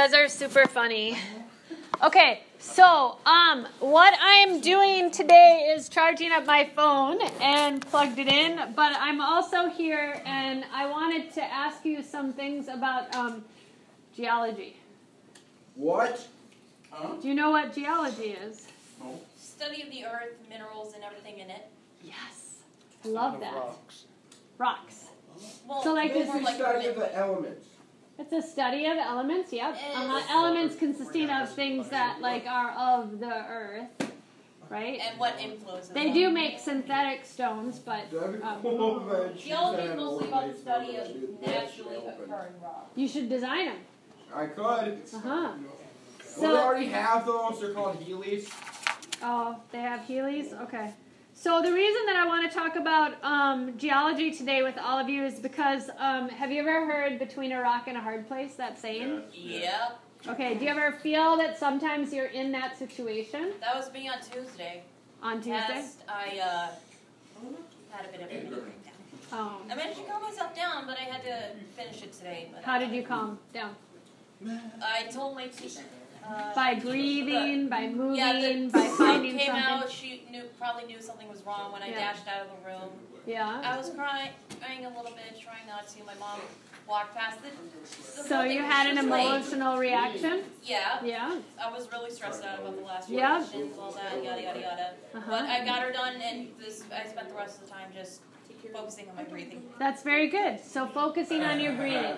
[0.00, 1.14] guys are super funny.
[2.02, 8.26] Okay, so um, what I'm doing today is charging up my phone and plugged it
[8.26, 13.44] in, but I'm also here and I wanted to ask you some things about um,
[14.16, 14.78] geology.
[15.74, 16.26] What?
[16.90, 17.16] Huh?
[17.20, 18.68] Do you know what geology is?
[19.04, 19.20] No.
[19.36, 21.68] Study of the earth, minerals, and everything in it.
[22.02, 22.60] Yes,
[23.04, 23.52] love that.
[23.52, 24.04] Rocks.
[24.56, 25.04] Rocks.
[25.68, 27.66] Well, So, like, more this This is like study of the elements.
[28.20, 29.50] It's a study of elements.
[29.50, 29.74] Yep.
[29.74, 30.22] Uh-huh.
[30.28, 34.12] Elements consisting of things that like are of the earth,
[34.68, 35.00] right?
[35.00, 35.94] and what influences them?
[35.94, 36.14] They them.
[36.14, 39.32] do make synthetic stones, but That'd um, cool, man.
[39.34, 41.08] She's Geology is mostly about the study of
[41.40, 42.90] naturally occurring rock.
[42.94, 43.78] you should design them.
[44.34, 45.00] I could.
[45.14, 45.52] Uh huh.
[46.38, 47.58] well, they already have those.
[47.58, 48.52] They're called Heelys.
[49.22, 50.52] oh, they have Heelys.
[50.64, 50.92] Okay.
[51.40, 55.08] So the reason that I want to talk about um, geology today with all of
[55.08, 58.56] you is because um, have you ever heard "between a rock and a hard place"
[58.56, 59.22] that saying?
[59.32, 60.00] Yep.
[60.28, 60.54] Okay.
[60.56, 64.82] Do you ever feel that sometimes you're in that situation That was me on Tuesday.
[65.22, 65.64] on Tuesday?
[65.66, 66.68] Test, I uh,
[67.90, 68.92] had a bit of a mini breakdown.
[69.32, 69.62] Oh.
[69.70, 72.50] I managed to calm myself down, but I had to finish it today.
[72.52, 73.74] But How did you calm down?
[74.82, 75.84] I told my teacher.
[76.30, 79.64] Uh, By breathing, by moving, yeah, by finding came something.
[79.64, 79.90] out.
[79.90, 81.98] She knew probably knew something was wrong when I Yeah.
[82.12, 82.90] dashed out of the room.
[83.26, 83.60] Yeah.
[83.64, 86.04] I was crying, crying a little bit, trying not to.
[86.04, 86.38] My mom
[86.88, 87.48] walked past the.
[88.22, 89.26] the So you had an was late.
[89.26, 90.42] emotional reaction?
[90.62, 91.40] Yeah, Yeah.
[91.60, 93.38] I was really stressed out about the last Yeah.
[93.38, 94.90] questions, all that, yada yada yada.
[95.12, 95.30] But Uh-huh.
[95.40, 98.20] But I got her done, and this I spent the rest of the time just
[98.72, 99.62] focusing on my breathing.
[99.80, 100.60] That's very good.
[100.60, 102.16] So focusing on your breathing.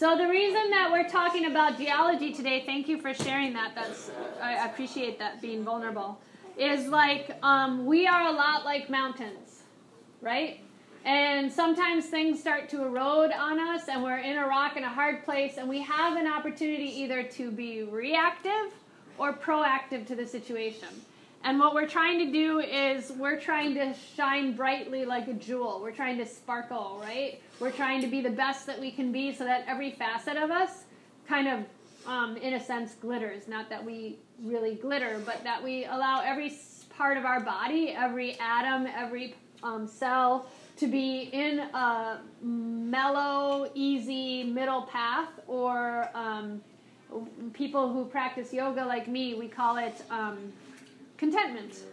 [0.00, 3.74] So the reason that we're talking about geology today, thank you for sharing that.
[3.74, 6.18] That's I appreciate that being vulnerable.
[6.56, 9.64] Is like um, we are a lot like mountains,
[10.22, 10.60] right?
[11.04, 14.88] And sometimes things start to erode on us, and we're in a rock and a
[14.88, 18.72] hard place, and we have an opportunity either to be reactive
[19.18, 20.88] or proactive to the situation.
[21.42, 25.80] And what we're trying to do is we're trying to shine brightly like a jewel.
[25.82, 27.40] We're trying to sparkle, right?
[27.60, 30.50] We're trying to be the best that we can be so that every facet of
[30.50, 30.84] us
[31.26, 31.64] kind of,
[32.06, 33.48] um, in a sense, glitters.
[33.48, 36.52] Not that we really glitter, but that we allow every
[36.90, 40.46] part of our body, every atom, every um, cell
[40.76, 46.10] to be in a mellow, easy middle path or.
[46.14, 46.60] Um,
[47.52, 50.52] people who practice yoga like me, we call it um,
[51.20, 51.84] contentment,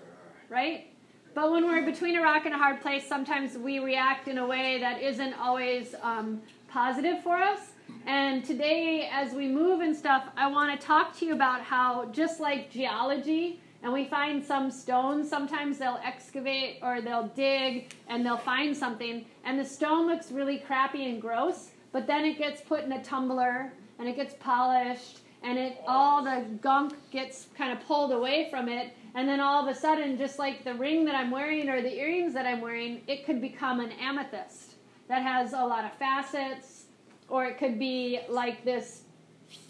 [0.49, 0.87] right?
[1.35, 4.47] But when we're between a rock and a hard place, sometimes we react in a
[4.47, 7.59] way that isn't always um, positive for us.
[8.05, 12.05] And today, as we move and stuff, I want to talk to you about how,
[12.05, 18.25] just like geology, and we find some stones, sometimes they'll excavate or they'll dig and
[18.25, 22.61] they'll find something, and the stone looks really crappy and gross, but then it gets
[22.61, 27.71] put in a tumbler and it gets polished and it all the gunk gets kind
[27.71, 31.05] of pulled away from it and then all of a sudden just like the ring
[31.05, 34.75] that i'm wearing or the earrings that i'm wearing it could become an amethyst
[35.07, 36.85] that has a lot of facets
[37.29, 39.03] or it could be like this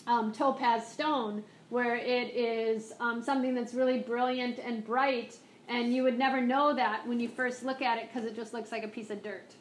[0.08, 5.38] um, topaz stone where it is um, something that's really brilliant and bright
[5.68, 8.54] and you would never know that when you first look at it because it just
[8.54, 9.54] looks like a piece of dirt.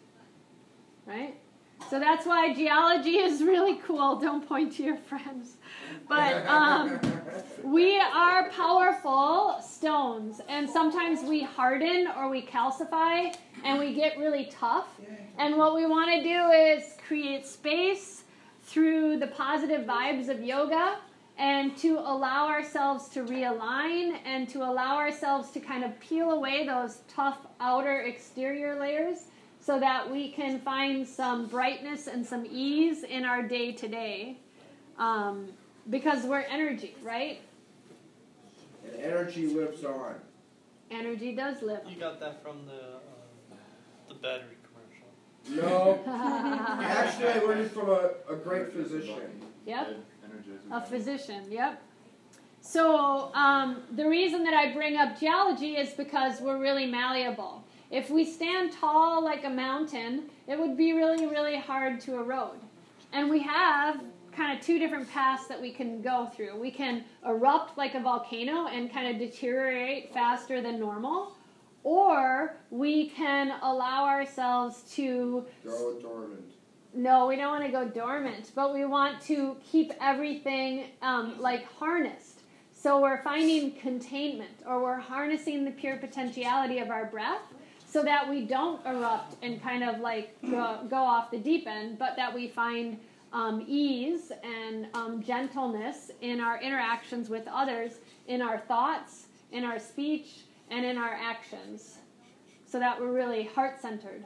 [1.04, 1.36] Right
[1.88, 4.16] so that's why geology is really cool.
[4.16, 5.56] Don't point to your friends.
[6.08, 7.00] But um,
[7.62, 14.46] we are powerful stones, and sometimes we harden or we calcify and we get really
[14.52, 14.86] tough.
[15.38, 18.24] And what we want to do is create space
[18.64, 20.98] through the positive vibes of yoga
[21.38, 26.66] and to allow ourselves to realign and to allow ourselves to kind of peel away
[26.66, 29.24] those tough outer exterior layers
[29.66, 34.38] so that we can find some brightness and some ease in our day to day.
[35.90, 37.40] Because we're energy, right?
[38.84, 40.14] And energy lives on.
[40.92, 41.80] Energy does live.
[41.88, 42.72] You got that from the
[43.52, 43.56] uh,
[44.08, 45.66] the battery commercial.
[45.66, 46.00] No.
[46.84, 49.42] Actually, I learned it from a, a great physician.
[49.66, 49.98] Yep.
[50.70, 51.82] A physician, yep.
[52.60, 57.65] So, um, the reason that I bring up geology is because we're really malleable.
[57.90, 62.60] If we stand tall like a mountain, it would be really, really hard to erode.
[63.12, 64.00] And we have
[64.32, 66.60] kind of two different paths that we can go through.
[66.60, 71.32] We can erupt like a volcano and kind of deteriorate faster than normal,
[71.84, 76.52] or we can allow ourselves to Go dormant.
[76.92, 81.64] no, we don't want to go dormant, but we want to keep everything um, like
[81.78, 82.40] harnessed.
[82.74, 87.40] So we're finding containment, or we're harnessing the pure potentiality of our breath,
[87.88, 91.98] so that we don't erupt and kind of like go, go off the deep end,
[91.98, 92.98] but that we find
[93.32, 99.78] um, ease and um, gentleness in our interactions with others, in our thoughts, in our
[99.78, 101.98] speech, and in our actions,
[102.66, 104.24] so that we're really heart centered.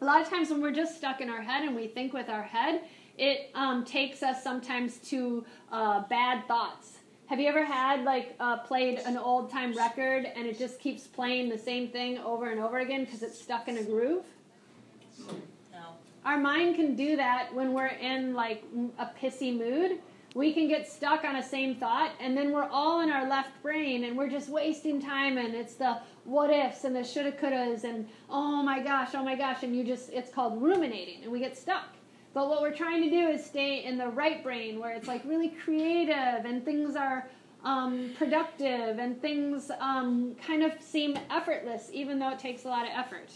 [0.00, 2.28] A lot of times when we're just stuck in our head and we think with
[2.28, 2.82] our head,
[3.18, 6.98] it um, takes us sometimes to uh, bad thoughts.
[7.26, 11.06] Have you ever had like uh, played an old time record and it just keeps
[11.06, 14.24] playing the same thing over and over again because it's stuck in a groove?
[15.72, 15.94] No.
[16.24, 18.64] Our mind can do that when we're in like
[18.98, 19.98] a pissy mood.
[20.34, 23.50] We can get stuck on a same thought, and then we're all in our left
[23.62, 25.36] brain, and we're just wasting time.
[25.36, 29.36] And it's the what ifs and the shoulda, couldas, and oh my gosh, oh my
[29.36, 31.88] gosh, and you just—it's called ruminating, and we get stuck.
[32.34, 35.22] But what we're trying to do is stay in the right brain, where it's like
[35.24, 37.28] really creative, and things are
[37.64, 42.86] um, productive, and things um, kind of seem effortless, even though it takes a lot
[42.86, 43.30] of effort.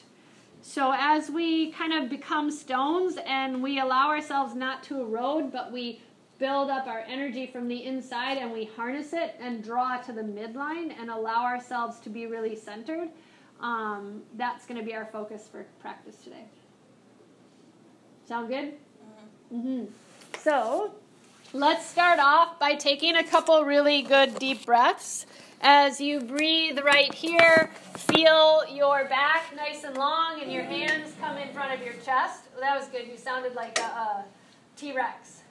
[0.62, 5.70] So as we kind of become stones and we allow ourselves not to erode, but
[5.70, 6.00] we
[6.38, 10.22] build up our energy from the inside and we harness it and draw to the
[10.22, 13.08] midline and allow ourselves to be really centered,
[13.60, 16.44] um, that's going to be our focus for practice today.
[18.26, 18.74] Sound good?
[19.52, 19.84] Mm-hmm.
[20.38, 20.92] So
[21.52, 25.26] let's start off by taking a couple really good deep breaths.
[25.60, 31.38] As you breathe right here, feel your back nice and long and your hands come
[31.38, 32.42] in front of your chest.
[32.52, 33.06] Well, that was good.
[33.08, 34.24] You sounded like a, a
[34.76, 35.42] T Rex.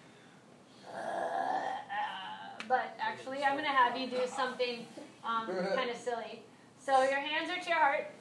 [2.68, 4.86] but actually, I'm going to have you do something
[5.24, 6.42] um, kind of silly.
[6.80, 8.12] So your hands are to your heart,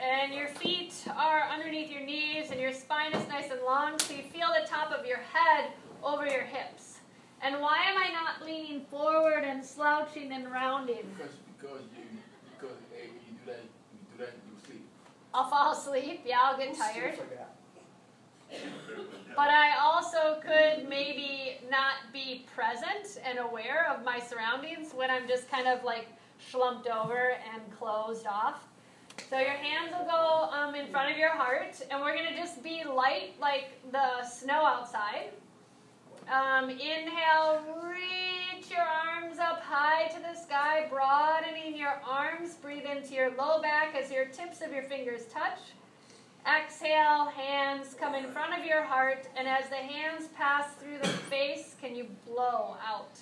[0.00, 4.14] and your feet are underneath your knees, and your spine is nice and long, so
[4.14, 5.70] you feel the top of your head
[6.02, 6.98] over your hips.
[7.42, 11.04] And why am I not leaning forward and slouching and rounding?
[11.16, 12.04] Because because you
[12.58, 13.62] because hey, when you do that
[13.92, 14.86] you do that you sleep.
[15.32, 16.22] I'll fall asleep.
[16.24, 17.18] Yeah, I'll get tired.
[19.36, 25.28] But I also could maybe not be present and aware of my surroundings when I'm
[25.28, 26.08] just kind of like
[26.50, 28.64] slumped over and closed off.
[29.30, 32.34] So your hands will go um, in front of your heart, and we're going to
[32.34, 35.30] just be light like the snow outside.
[36.28, 42.56] Um, inhale, reach your arms up high to the sky, broadening your arms.
[42.56, 45.60] Breathe into your low back as your tips of your fingers touch.
[46.44, 51.06] Exhale, hands come in front of your heart, and as the hands pass through the
[51.06, 53.16] face, can you blow out?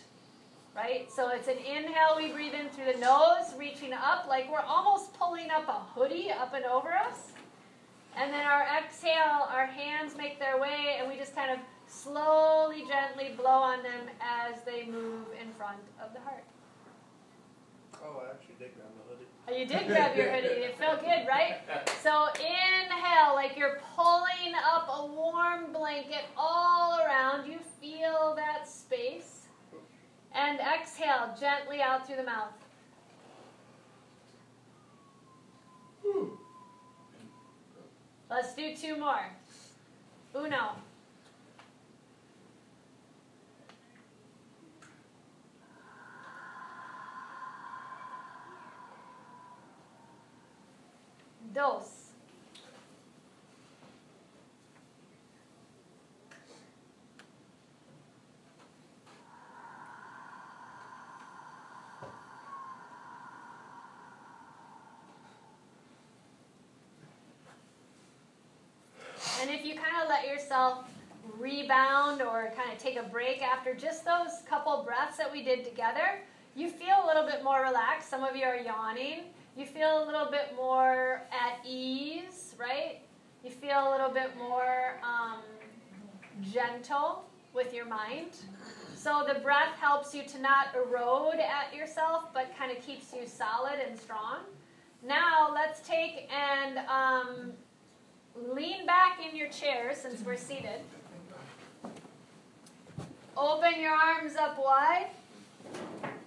[0.75, 1.11] Right?
[1.11, 5.13] So it's an inhale, we breathe in through the nose, reaching up like we're almost
[5.19, 7.33] pulling up a hoodie up and over us.
[8.17, 12.85] And then our exhale, our hands make their way, and we just kind of slowly,
[12.87, 16.45] gently blow on them as they move in front of the heart.
[18.05, 19.29] Oh, I actually did grab the hoodie.
[19.49, 20.63] Oh, you did grab your hoodie.
[20.63, 21.57] It felt good, right?
[22.03, 27.59] So inhale, like you're pulling up a warm blanket all around you.
[27.81, 29.47] Feel that space.
[30.33, 30.61] And
[31.19, 32.53] exhale gently out through the mouth.
[36.05, 36.27] Hmm.
[38.31, 39.31] Let's do two more.
[40.35, 40.77] Uno.
[51.55, 51.99] Dos.
[69.41, 70.89] And if you kind of let yourself
[71.39, 75.63] rebound or kind of take a break after just those couple breaths that we did
[75.63, 76.21] together,
[76.57, 78.09] you feel a little bit more relaxed.
[78.09, 79.25] Some of you are yawning.
[79.59, 83.01] You feel a little bit more at ease, right?
[83.45, 85.41] You feel a little bit more um,
[86.51, 88.31] gentle with your mind.
[88.97, 93.27] So the breath helps you to not erode at yourself, but kind of keeps you
[93.27, 94.39] solid and strong.
[95.07, 97.53] Now let's take and um,
[98.47, 100.81] lean back in your chair since we're seated.
[103.37, 105.09] Open your arms up wide.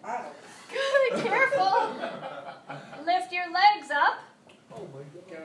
[0.04, 1.96] Good, careful.
[3.06, 4.20] Lift your legs up.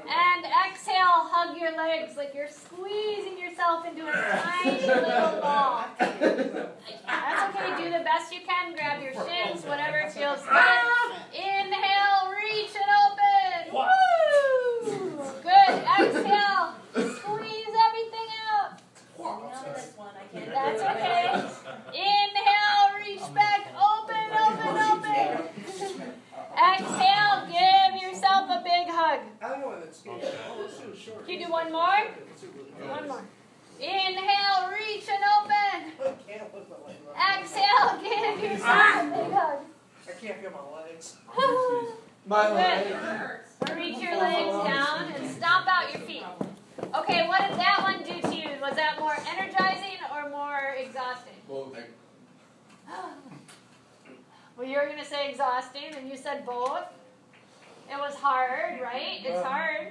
[0.09, 5.85] And exhale, hug your legs like you're squeezing yourself into a tiny little ball.
[5.99, 8.75] That's okay, do the best you can.
[8.75, 10.97] Grab your shins, whatever feels good.
[11.35, 13.75] Inhale, reach and open.
[13.75, 15.17] Woo!
[15.43, 15.75] Good.
[15.99, 18.81] Exhale, squeeze everything out.
[19.19, 20.51] Not this one, I can't.
[20.53, 21.27] That's okay.
[21.93, 25.47] Inhale, reach back, open, open, open.
[26.57, 29.21] Exhale, give yourself a big hug.
[29.43, 32.07] I don't know why that's Can you do one more?
[32.89, 33.23] One more.
[33.79, 35.23] Inhale, reach and
[40.47, 41.17] at my legs.
[42.27, 43.77] My Good.
[43.77, 46.25] Reach your legs down and stomp out your feet.
[46.95, 48.49] Okay, what did that one do to you?
[48.61, 51.35] Was that more energizing or more exhausting?
[51.49, 51.91] Well, like,
[54.57, 56.85] Well, you were going to say exhausting, and you said both.
[57.91, 59.21] It was hard, right?
[59.23, 59.89] It's hard.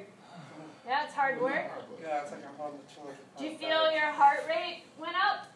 [0.88, 1.72] Yeah, it's hard work.
[2.02, 3.16] Yeah, it's like I'm holding the children.
[3.38, 5.48] Do you feel your heart rate went up?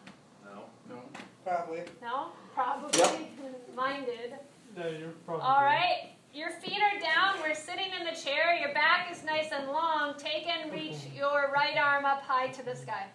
[0.44, 0.62] no.
[0.88, 1.02] No.
[1.44, 1.82] Probably.
[2.00, 2.28] No?
[2.54, 3.28] Probably.
[3.76, 4.34] Mine did.
[4.76, 5.42] No, you're probably.
[5.42, 6.10] All right.
[6.32, 7.42] Your feet are down.
[7.42, 8.54] We're sitting in the chair.
[8.54, 10.14] Your back is nice and long.
[10.18, 13.06] Take and reach your right arm up high to the sky.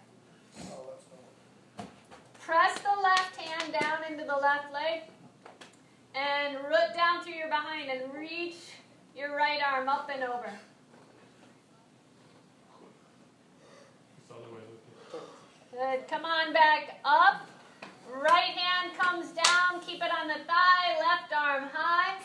[0.59, 1.05] Oh, that's
[1.77, 1.87] fine.
[2.41, 5.03] Press the left hand down into the left leg
[6.15, 8.55] and root down through your behind and reach
[9.15, 10.51] your right arm up and over.
[14.17, 14.61] It's the other way
[15.11, 15.27] looking.
[15.71, 16.07] Good.
[16.07, 17.47] Come on back up.
[18.09, 19.81] Right hand comes down.
[19.81, 20.97] Keep it on the thigh.
[20.99, 22.17] Left arm high.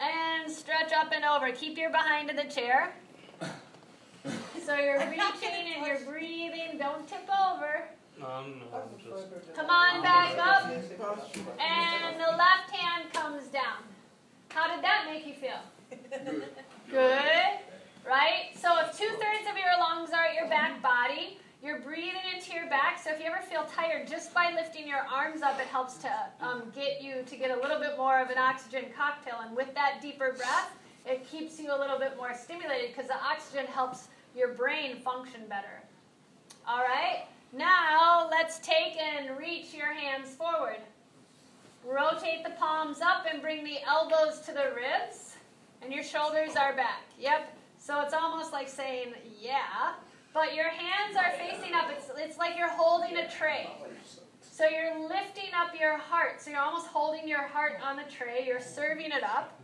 [0.00, 1.52] And stretch up and over.
[1.52, 2.92] Keep your behind to the chair.
[4.64, 6.78] So you're reaching and you're breathing.
[6.78, 7.84] Don't tip over.
[8.18, 8.44] No,
[9.02, 9.54] just.
[9.54, 10.70] Come on back up.
[10.70, 13.84] And the left hand comes down.
[14.50, 15.60] How did that make you feel?
[15.90, 16.44] Good.
[16.90, 17.60] Good.
[18.06, 18.50] Right?
[18.54, 22.54] So if two thirds of your lungs are at your back body, you're breathing into
[22.54, 23.00] your back.
[23.02, 26.10] So if you ever feel tired, just by lifting your arms up, it helps to
[26.40, 29.40] um, get you to get a little bit more of an oxygen cocktail.
[29.44, 30.70] And with that deeper breath,
[31.04, 35.42] it keeps you a little bit more stimulated because the oxygen helps your brain function
[35.48, 35.82] better.
[36.66, 37.26] All right?
[37.52, 40.80] Now let's take and reach your hands forward.
[41.84, 45.36] Rotate the palms up and bring the elbows to the ribs,
[45.82, 47.02] and your shoulders are back.
[47.18, 47.56] Yep.
[47.78, 49.92] So it's almost like saying, yeah,
[50.34, 51.88] but your hands are facing up.
[51.90, 53.70] It's, it's like you're holding a tray.
[54.40, 56.40] So you're lifting up your heart.
[56.40, 58.44] So you're almost holding your heart on the tray.
[58.46, 59.60] You're serving it up.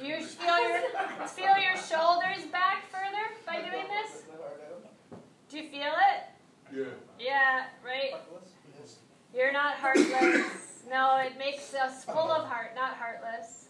[0.00, 0.80] You feel your,
[1.26, 4.22] feel your shoulders back further by doing this?
[5.50, 6.31] Do you feel it?
[6.72, 6.84] Yeah.
[7.18, 8.14] Yeah, right?
[9.34, 10.46] You're not heartless.
[10.90, 13.68] No, it makes us full of heart, not heartless.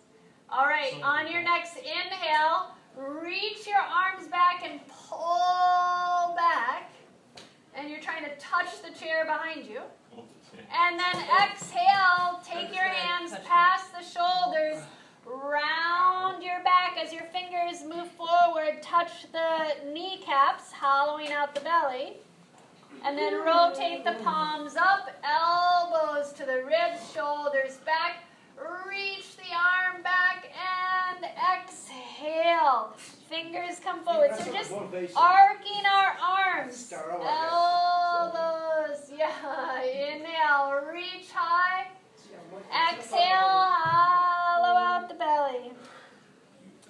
[0.50, 6.90] All right, on your next inhale, reach your arms back and pull back.
[7.76, 9.82] And you're trying to touch the chair behind you.
[10.56, 14.82] And then exhale, take your hands past the shoulders,
[15.24, 22.16] round your back as your fingers move forward, touch the kneecaps, hollowing out the belly.
[23.04, 28.22] And then rotate the palms up, elbows to the ribs, shoulders back.
[28.88, 31.24] Reach the arm back and
[31.58, 32.94] exhale.
[33.28, 34.30] Fingers come forward.
[34.38, 34.72] So just
[35.16, 36.92] arcing our arms.
[36.92, 38.58] Elbows.
[39.18, 39.82] Yeah.
[39.82, 40.80] Inhale.
[40.92, 41.86] Reach high.
[42.92, 43.18] Exhale.
[43.20, 45.72] Hollow out the belly.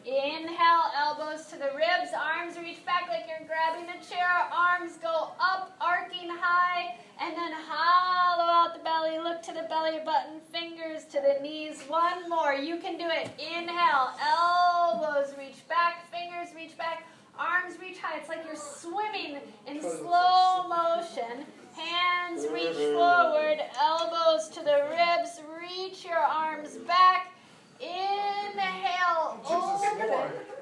[0.04, 0.91] Inhale,
[1.32, 5.74] elbows to the ribs, arms reach back like you're grabbing a chair, arms go up,
[5.80, 11.20] arcing high, and then hollow out the belly, look to the belly button, fingers to
[11.20, 11.82] the knees.
[11.88, 13.30] One more, you can do it.
[13.38, 17.04] Inhale, elbows reach back, fingers reach back,
[17.38, 18.18] arms reach high.
[18.18, 21.46] It's like you're swimming in slow motion.
[21.74, 27.32] Hands reach forward, elbows to the ribs, reach your arms back.
[27.80, 30.61] Inhale, open.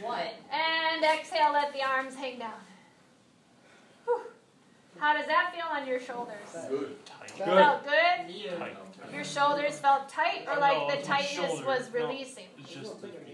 [0.00, 0.34] What?
[0.52, 2.60] And exhale, let the arms hang down.
[4.04, 4.20] Whew.
[4.98, 6.34] How does that feel on your shoulders?
[6.68, 6.96] Good.
[7.36, 7.44] Good.
[7.44, 8.58] Felt good?
[8.58, 8.76] Tight.
[9.12, 11.66] Your shoulders felt tight, or like No, the tightness shoulder.
[11.66, 12.06] was No.
[12.06, 12.46] releasing?
[12.58, 13.24] It's just the behind.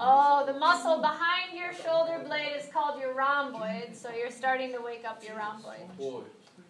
[0.00, 4.80] Oh, the muscle behind your shoulder blade is called your rhomboid, so you're starting to
[4.80, 5.88] wake up your rhomboid.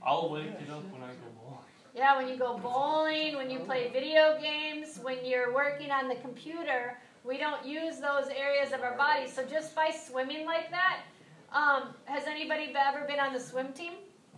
[0.02, 1.59] I'll wake it up when I go bowling.
[1.95, 6.14] Yeah, when you go bowling, when you play video games, when you're working on the
[6.17, 9.28] computer, we don't use those areas of our body.
[9.28, 11.00] So just by swimming like that,
[11.52, 13.92] um, has anybody ever been on the swim team?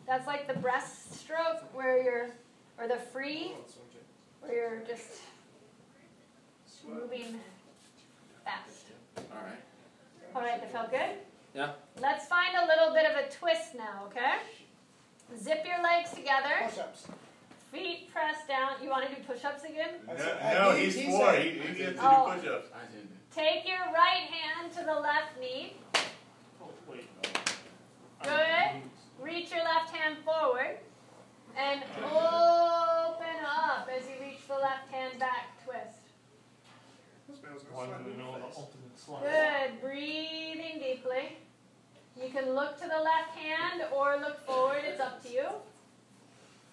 [0.08, 2.30] That's like the breaststroke where you're,
[2.78, 3.52] or the free,
[4.40, 5.20] where you're just
[6.88, 7.38] moving
[8.44, 8.86] fast.
[9.16, 10.34] All right.
[10.34, 11.18] All right, that felt good?
[11.54, 11.72] Yeah.
[12.00, 14.38] Let's find a little bit of a twist now, okay?
[15.38, 17.06] Zip your legs together, Push-ups.
[17.72, 18.72] Feet pressed down.
[18.82, 19.94] You want to do push ups again?
[20.06, 21.32] No, said- I- no, he- he's he four.
[21.34, 22.32] He, he gets to Oh.
[22.34, 22.68] do push-ups.
[22.74, 23.30] I did it.
[23.34, 25.76] Take your right hand to the left knee.
[28.22, 28.82] Good.
[29.20, 30.78] Reach your left hand forward.
[31.56, 35.46] And open up as you reach the left hand back.
[35.64, 35.98] Twist.
[37.72, 39.22] One in the middle of the ultimate slide.
[39.22, 39.80] Good.
[39.80, 41.38] Breathing deeply.
[42.20, 44.82] You can look to the left hand or look forward.
[44.84, 45.46] It's up to you.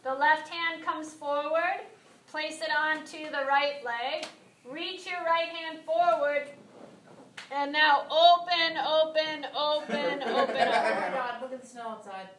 [0.07, 1.81] The left hand comes forward.
[2.31, 4.25] place it onto the right leg.
[4.63, 6.47] Reach your right hand forward.
[7.51, 12.29] And now open, open, open, open, Oh my god, look at the snow outside.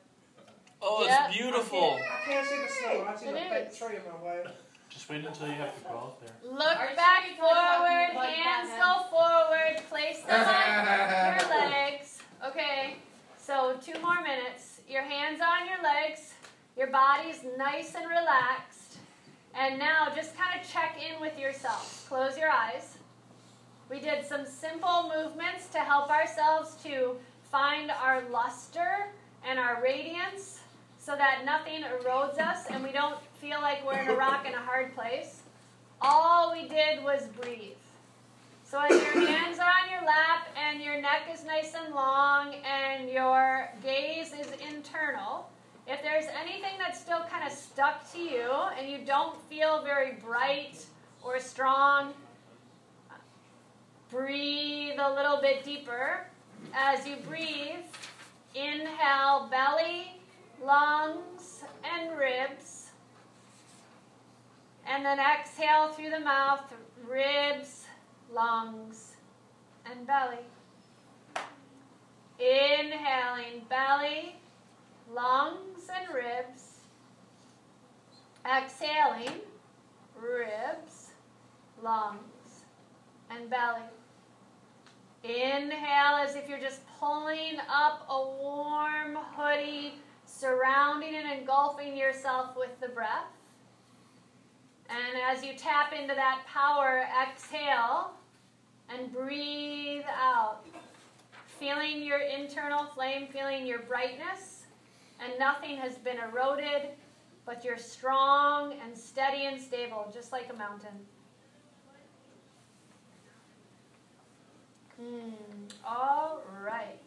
[0.80, 1.26] Oh, Yeah.
[1.28, 1.98] it's beautiful.
[2.00, 3.06] I can't see the snow.
[3.06, 3.78] I see It the big is.
[3.78, 4.44] tree in my way.
[4.88, 6.50] Just wait until you have to go out there.
[6.50, 11.38] Look Are back sure you feel like forward, like hands go forward, place them on
[11.38, 12.18] your legs.
[12.46, 12.96] Okay,
[13.36, 14.80] so two more minutes.
[14.88, 16.32] Your hands on your legs,
[16.78, 18.98] your body's nice and relaxed.
[19.54, 22.06] And now just kind of check in with yourself.
[22.08, 22.96] Close your eyes.
[23.90, 27.16] We did some simple movements to help ourselves to
[27.50, 29.08] find our luster
[29.44, 30.60] and our radiance
[31.00, 34.54] so that nothing erodes us and we don't feel like we're in a rock in
[34.54, 35.40] a hard place.
[36.00, 37.72] All we did was breathe.
[38.64, 42.54] So as your hands are on your lap and your neck is nice and long
[42.56, 45.48] and your gaze is internal,
[45.88, 50.12] if there's anything that's still kind of stuck to you and you don't feel very
[50.12, 50.84] bright
[51.22, 52.12] or strong,
[54.10, 56.26] breathe a little bit deeper.
[56.74, 57.86] As you breathe,
[58.54, 60.20] inhale belly,
[60.62, 62.90] lungs, and ribs.
[64.86, 66.62] And then exhale through the mouth,
[67.06, 67.86] ribs,
[68.30, 69.16] lungs,
[69.86, 70.36] and belly.
[72.38, 74.36] Inhaling belly,
[75.14, 76.80] lungs, and ribs.
[78.46, 79.40] Exhaling
[80.20, 81.10] ribs,
[81.82, 82.64] lungs,
[83.30, 83.82] and belly.
[85.24, 92.78] Inhale as if you're just pulling up a warm hoodie, surrounding and engulfing yourself with
[92.80, 93.26] the breath.
[94.88, 98.12] And as you tap into that power, exhale
[98.88, 100.64] and breathe out.
[101.58, 104.57] Feeling your internal flame, feeling your brightness,
[105.20, 106.90] and nothing has been eroded,
[107.44, 110.94] but you're strong and steady and stable, just like a mountain.
[115.00, 115.30] Hmm.
[115.86, 116.98] All right.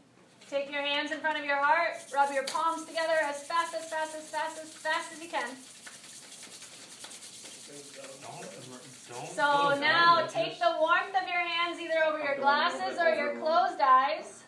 [0.49, 3.89] Take your hands in front of your heart, rub your palms together as fast, as
[3.89, 5.49] fast, as fast, as fast as you can.
[9.33, 13.79] So now take the warmth of your hands either over your glasses or your closed
[13.81, 14.40] eyes.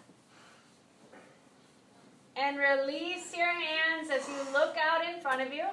[2.36, 5.66] And release your hands as you look out in front of you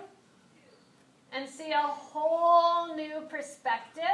[1.32, 4.04] and see a whole new perspective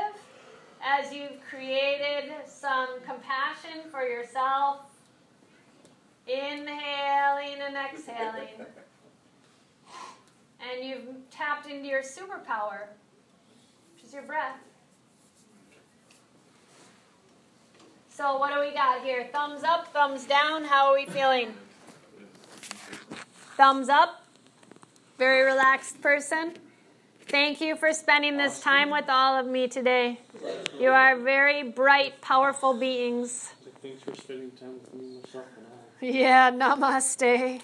[0.85, 4.81] as you've created some compassion for yourself.
[6.27, 8.67] Inhaling and exhaling.
[10.61, 12.89] And you've tapped into your superpower,
[13.95, 14.59] which is your breath.
[18.09, 19.29] So, what do we got here?
[19.33, 20.65] Thumbs up, thumbs down.
[20.65, 21.53] How are we feeling?
[23.57, 24.23] Thumbs up.
[25.19, 26.53] Very relaxed person.
[27.27, 30.21] Thank you for spending this time with all of me today.
[30.79, 33.55] You are very bright, powerful beings.
[33.83, 36.19] Thanks for spending time with me, myself, and I.
[36.19, 37.23] Yeah, namaste.
[37.23, 37.61] I